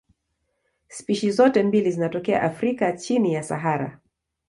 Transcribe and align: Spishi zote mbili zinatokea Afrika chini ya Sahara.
Spishi 0.87 1.31
zote 1.31 1.63
mbili 1.63 1.91
zinatokea 1.91 2.41
Afrika 2.41 2.93
chini 2.93 3.33
ya 3.33 3.43
Sahara. 3.43 3.99